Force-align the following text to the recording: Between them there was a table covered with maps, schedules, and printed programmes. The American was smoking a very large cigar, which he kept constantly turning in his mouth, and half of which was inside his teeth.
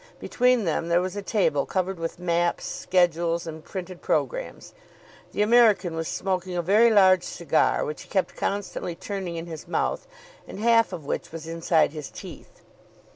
Between 0.19 0.63
them 0.63 0.87
there 0.89 0.99
was 0.99 1.15
a 1.15 1.21
table 1.21 1.67
covered 1.67 1.99
with 1.99 2.17
maps, 2.17 2.65
schedules, 2.65 3.45
and 3.45 3.63
printed 3.63 4.01
programmes. 4.01 4.73
The 5.31 5.43
American 5.43 5.95
was 5.95 6.07
smoking 6.07 6.57
a 6.57 6.63
very 6.63 6.89
large 6.89 7.21
cigar, 7.23 7.85
which 7.85 8.01
he 8.01 8.09
kept 8.09 8.35
constantly 8.35 8.95
turning 8.95 9.35
in 9.35 9.45
his 9.45 9.67
mouth, 9.67 10.07
and 10.47 10.59
half 10.59 10.91
of 10.91 11.05
which 11.05 11.31
was 11.31 11.45
inside 11.47 11.91
his 11.91 12.09
teeth. 12.09 12.63